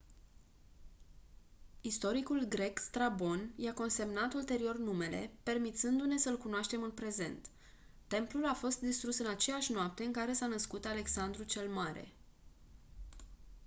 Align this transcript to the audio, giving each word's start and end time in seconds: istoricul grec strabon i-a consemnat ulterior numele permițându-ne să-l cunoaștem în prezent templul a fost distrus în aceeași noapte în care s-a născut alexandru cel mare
istoricul 1.81 2.45
grec 2.47 2.77
strabon 2.79 3.53
i-a 3.55 3.73
consemnat 3.73 4.33
ulterior 4.33 4.77
numele 4.77 5.31
permițându-ne 5.43 6.17
să-l 6.17 6.37
cunoaștem 6.37 6.83
în 6.83 6.91
prezent 6.91 7.47
templul 8.07 8.45
a 8.47 8.53
fost 8.53 8.79
distrus 8.79 9.17
în 9.19 9.27
aceeași 9.27 9.71
noapte 9.71 10.03
în 10.03 10.11
care 10.11 10.33
s-a 10.33 10.47
născut 10.47 10.85
alexandru 10.85 11.43
cel 11.43 11.69
mare 11.69 12.07